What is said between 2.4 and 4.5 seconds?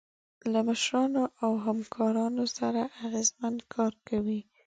سره اغیزمن کار کوئ.